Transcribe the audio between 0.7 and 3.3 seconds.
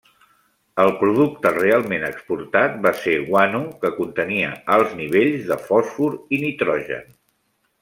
El producte realment exportat va ser